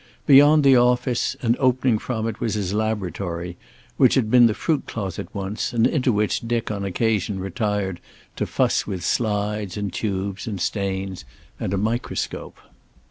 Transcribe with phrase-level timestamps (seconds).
[0.25, 3.55] Beyond the office and opening from it was his laboratory,
[3.97, 7.99] which had been the fruit closet once, and into which Dick on occasion retired
[8.35, 11.23] to fuss with slides and tubes and stains
[11.59, 12.57] and a microscope.